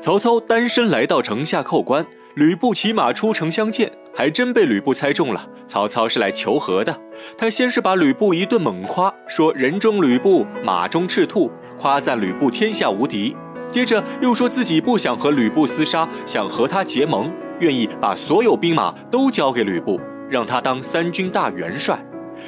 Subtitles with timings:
[0.00, 2.04] 曹操单身来到城下叩关，
[2.34, 5.46] 吕布骑马出城相见，还真被吕布猜中了。
[5.66, 6.98] 曹操是来求和的。
[7.36, 13.36] 他先是把吕布一顿猛夸，说人中吕布，马中赤兔，夸赞吕布天下无敌。
[13.70, 22.02] 接着又说自己不想和吕布厮杀，想和他结盟，愿意把所有兵马都交给吕布，让他当三军大元帅。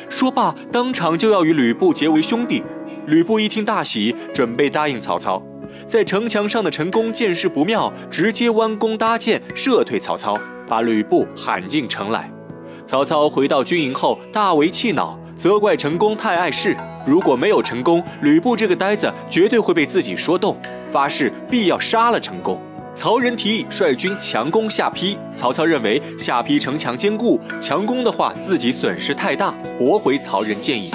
[0.09, 2.65] 说罢，当场就要与吕布结为兄弟。
[3.05, 5.43] 吕布一听大喜，准备答应曹操。
[5.93, 10.35] 在城墙上的陈宫见势不妙，直接弯弓搭箭，射退曹操，
[10.67, 12.33] 把吕布喊进城来。
[12.87, 16.75] 曹操回到军营后，大为气恼，责怪陈宫太碍事。
[17.07, 20.57] 如果没有陈宫，吕布这个呆子绝对会被自己说动，
[20.91, 22.59] 发誓必要杀了陈宫。
[22.95, 30.91] 曹仁提议率军强攻下邳，曹操认为下邳城墙坚固，强攻的话自己损失太大，驳回曹仁建议。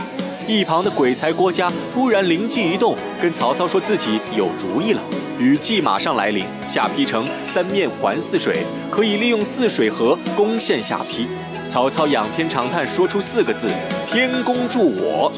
[0.47, 5.01] 一旁的鬼才郭嘉突然灵机一动，跟曹操说自己有主意了。
[5.37, 11.27] 雨季马上来临，下邳城三面环泗水，可以利用泗水河攻陷下邳。
[11.67, 13.69] 曹操仰天长叹，说出四个字
[14.09, 15.29] ：“天公助我。”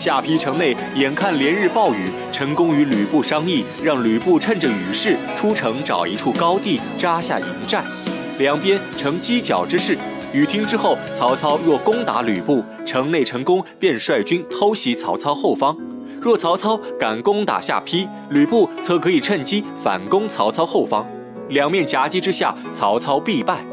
[0.00, 7.84] 下邳城内眼看连日暴雨，陈宫与吕布商议，让吕布趁着雨势出城，找一处高地扎下营寨，
[8.38, 9.98] 两边成犄角之势。
[10.36, 15.74] 雨停之后，曹操若攻打吕布，城内成功，便率军偷袭曹操后方；
[16.20, 21.06] 若曹操敢攻打下邳，吕布则可以趁机反攻曹操后方。
[21.48, 23.64] 两面夹击之下，曹操必败。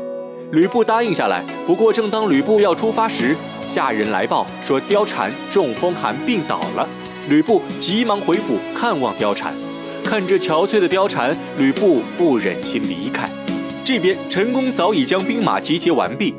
[0.54, 1.44] 吕布答应下来。
[1.68, 3.36] 不过，正当吕布要出发时，
[3.68, 6.88] 下人来报说貂蝉中风寒病倒了。
[7.28, 9.54] 吕布急忙回府看望貂蝉，
[10.02, 13.30] 看着憔悴的貂蝉，吕布不忍心离开。
[13.84, 16.34] 这边陈宫早已将兵马集结完毕。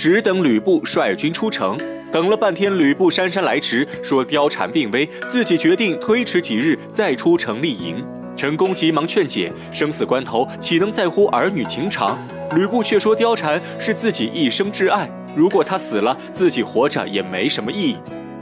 [0.00, 1.76] 只等吕布率军出城，
[2.10, 8.02] 等了半天，吕布姗姗来迟，说貂蝉病危，自己决定推迟几日再出城立营。
[8.34, 12.18] 陈宫急忙劝解，生死关头岂能在乎儿女情长？
[12.56, 17.96] 吕布却说貂蝉是自己一生挚爱，如果她死了，自己活着也没什么意义。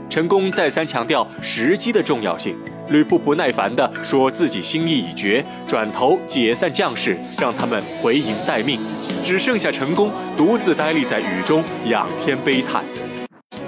[0.09, 2.55] 陈宫再三强调时机的重要性，
[2.87, 8.79] 吕布不耐烦地说自己心意已决，转头解散将士，让他们回营待命。
[9.23, 12.83] 只剩下陈宫独自呆立在雨中，仰天悲叹。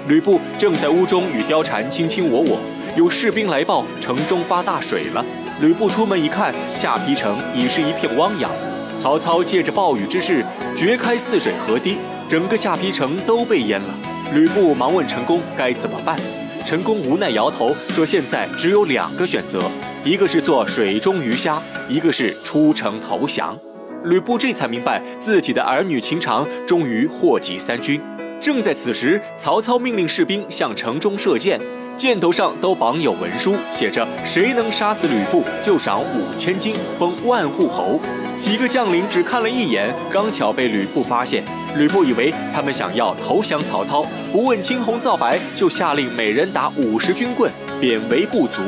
[0.08, 2.58] 吕布正在屋中与貂蝉卿卿我我，
[2.96, 5.24] 有士兵来报城中发大水了。
[5.60, 8.50] 吕布出门一看，下邳城已是一片汪洋。
[8.98, 10.44] 曹操借着暴雨之势
[10.76, 11.96] 掘开泗水河堤，
[12.28, 13.94] 整个下邳城都被淹了。
[14.34, 16.16] 吕布忙问陈宫该怎么办，
[16.64, 19.60] 陈宫无奈摇头说：“现在只有两个选择，
[20.04, 23.56] 一个是做水中鱼虾，一个是出城投降。”
[24.04, 28.00] 吕布这才明白自己的儿女情长终于祸及三军。
[28.40, 31.60] 正在此时，曹操命令士兵向城中射箭，
[31.96, 38.00] 箭头上都绑有文书，写着谁能杀死吕布，就赏五千金，封万户侯。
[38.40, 41.44] 几个将领只看了一眼，刚巧被吕布发现。
[41.76, 48.60] 吕布以为他们想要投降曹操，不问青红皂白，就下令每人打五十军棍，贬为部卒。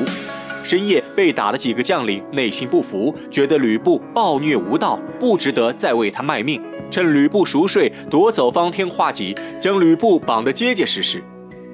[0.65, 6.61] 深夜被打的几个将领内心不服，觉得吕布暴虐无道，不值得再为他卖命。
[6.91, 11.23] 趁吕布熟睡，夺走方天画戟，将吕布绑得结结实实。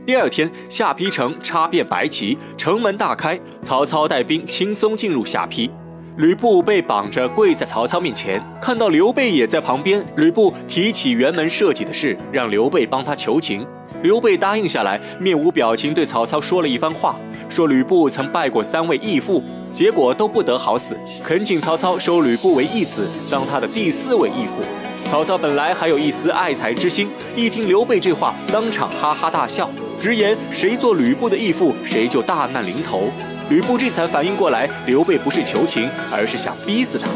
[0.04, 5.70] 第二天，下邳城插遍白旗，城门大开，曹操带兵轻松进入下邳。
[6.16, 13.64] 吕布被绑着跪在曹操面前，看到刘备也在旁边，吕布提起辕门射戟的事，让刘备帮他求情。
[14.02, 17.14] 刘备答应下来，面无表情对曹操说了一番话。
[17.50, 24.64] 说吕布曾拜过三位义父，结果都不得好死，恳请曹操收吕布为义子，当他的第四位义父。
[25.04, 29.68] 曹操本来还有一丝爱才之心，一听刘备这话，当场哈哈大笑，
[30.00, 33.08] 直言谁做吕布的义父，谁就大难临头。
[33.48, 37.08] 吕布这才反应过来，刘备不是求情，而是想逼死他，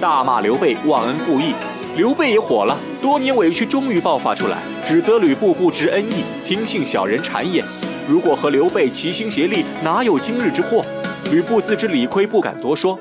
[0.00, 1.54] 大骂刘备忘恩负义。
[1.96, 7.64] 刘备也火了，多年委屈终于爆发出来，指责吕布不知恩义，听信小人谗言。
[8.10, 10.84] 如果和刘备齐心协力，哪有今日之祸？
[11.30, 12.98] 吕布自知理亏，不敢多说。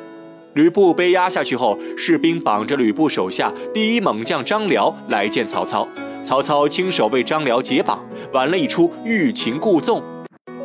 [0.53, 5.87] 吕布被压下去后，士兵绑着吕布手下第一猛将张辽来见曹操。
[6.21, 7.97] 曹操亲手为张辽解绑，
[8.31, 10.03] 玩了一出欲擒故纵，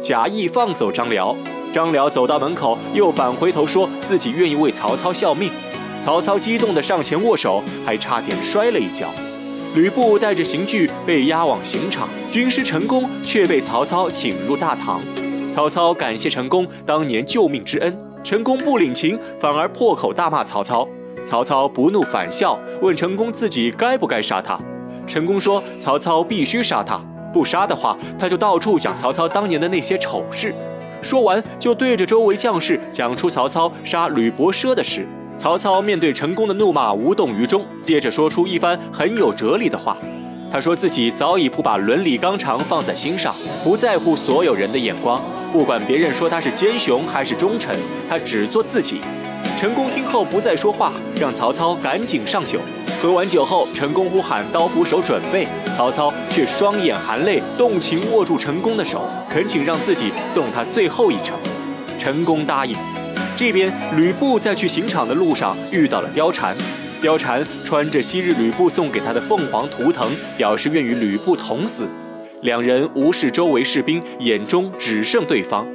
[0.03, 1.35] 假意放走张辽。
[1.73, 5.51] 张辽走到门口，又返回头说自己愿意为曹操效命。
[6.03, 9.09] 曹操激动地上前握手，还差点摔了一跤。
[9.75, 15.01] 吕布带着刑具被押往刑场，军师陈宫却被曹操请入大堂。
[15.51, 17.93] 曹操感谢陈宫当年救命之恩，
[18.23, 20.87] 陈宫不领情，反而破口大骂曹操。
[21.27, 24.57] 曹操不怒反笑，问陈宫自己该不该杀他。
[25.09, 27.01] 陈宫说：“曹操必须杀他，
[27.33, 30.55] 不杀的话，他就到处讲曹操当年的那些丑事。”
[31.03, 35.05] 说完，就对着周围将士讲出曹操杀吕伯奢的事。
[35.37, 39.97] 曹操面对陈宫的怒骂无动于衷，接着说出一番很有哲理的话。
[40.51, 43.35] 他说自己早已不把伦理纲常放在心上，
[43.65, 45.21] 不在乎所有人的眼光，
[45.53, 47.77] 不管别人说他是奸雄还是忠臣，
[48.09, 49.01] 他只做自己。
[49.59, 52.61] 陈宫听后不再说话，让曹操赶紧上酒。
[53.03, 55.47] 喝完酒后，陈宫呼喊刀斧手准备，
[55.77, 61.37] 曹操却双眼含泪，动情握住陈宫的手，恳请让自己送他最后一程。
[61.99, 62.94] 陈宫答应。
[63.37, 66.55] 这边吕布在去刑场的路上遇到了貂蝉。
[67.03, 70.09] 貂蝉穿着昔日吕布送给她的凤凰图腾，
[70.39, 71.87] 表示愿与吕布同死。
[72.43, 75.67] 两人无视周围士兵，眼中只剩对方。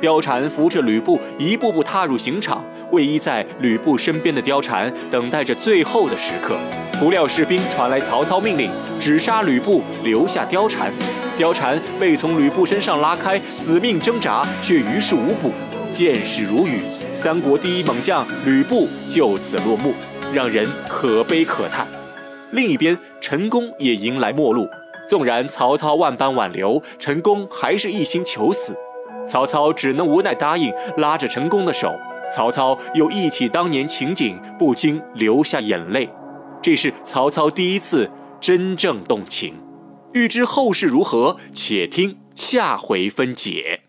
[0.00, 6.56] 貂蝉扶着吕布一步步踏入刑场，位依在吕布身边的貂蝉等待着最后的时刻。
[7.00, 8.70] 不料士兵传来曹操命令，
[9.00, 10.92] 只杀吕布，留下貂蝉。
[11.38, 15.52] 貂蝉被从吕布身上拉开，死命挣扎，却于事无补。
[15.92, 16.80] 箭矢如雨，
[17.12, 19.92] 三国第一猛将吕布就此落幕。
[20.30, 21.86] 让人可悲可叹。
[22.52, 24.68] 另一边，陈宫也迎来末路。
[25.08, 28.76] 纵然曹操万般挽留，陈宫还是一心求死。
[29.26, 31.98] 曹操只能无奈答应，拉着陈宫的手。
[32.30, 36.06] 曹操又忆起当年情景，不禁流下眼泪。
[36.60, 39.54] 这是曹操第一次真正动情。
[40.12, 43.87] 欲知后事如何，且听下回分解。